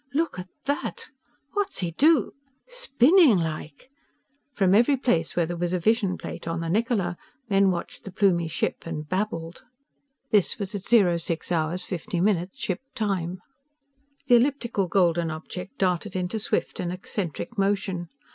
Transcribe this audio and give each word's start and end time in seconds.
"Look 0.15 0.39
at 0.39 0.49
that!" 0.65 1.09
"_What's 1.55 1.77
he 1.81 1.91
do_" 1.91 2.33
"_Spinning 2.89 3.37
like_" 3.39 3.91
From 4.57 4.73
every 4.73 4.97
place 4.97 5.35
where 5.35 5.45
there 5.45 5.55
was 5.55 5.73
a 5.73 5.79
vision 5.79 6.17
plate 6.17 6.47
on 6.47 6.59
the 6.59 6.69
Niccola, 6.69 7.17
men 7.51 7.69
watched 7.69 8.03
the 8.03 8.11
Plumie 8.11 8.47
ship 8.49 8.87
and 8.87 9.07
babbled. 9.07 9.63
This 10.31 10.57
was 10.57 10.73
at 10.73 10.85
06 11.21 11.51
hours 11.51 11.85
50 11.85 12.19
minutes 12.19 12.57
ship 12.57 12.79
time. 12.95 13.41
The 14.25 14.37
elliptical 14.37 14.87
golden 14.87 15.29
object 15.29 15.77
darted 15.77 16.15
into 16.15 16.39
swift 16.39 16.79
and 16.79 16.91
eccentric 16.91 17.55
motion. 17.59 18.07